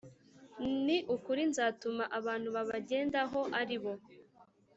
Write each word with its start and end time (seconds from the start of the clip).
Ni 0.85 0.97
ukuri 1.15 1.41
nzatuma 1.51 2.03
abantu 2.19 2.47
babagendaho 2.55 3.39
ari 3.59 3.77
bo 3.83 3.93